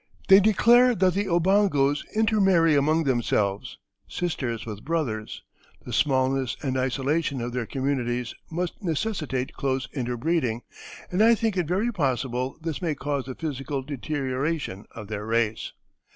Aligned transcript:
They 0.29 0.39
declare 0.39 0.95
that 0.95 1.13
the 1.13 1.27
Obongos 1.27 2.03
intermarry 2.15 2.73
among 2.73 3.03
themselves, 3.03 3.77
sisters 4.07 4.65
with 4.65 4.83
brothers. 4.83 5.43
The 5.85 5.93
smallness 5.93 6.57
and 6.63 6.75
isolation 6.75 7.39
of 7.39 7.53
their 7.53 7.67
communities 7.67 8.33
must 8.49 8.81
necessitate 8.81 9.53
close 9.53 9.87
interbreeding; 9.93 10.63
and 11.11 11.21
I 11.23 11.35
think 11.35 11.55
it 11.55 11.67
very 11.67 11.93
possible 11.93 12.57
this 12.59 12.81
may 12.81 12.95
cause 12.95 13.25
the 13.25 13.35
physical 13.35 13.83
deterioration 13.83 14.87
of 14.89 15.07
their 15.07 15.23
race." 15.27 15.71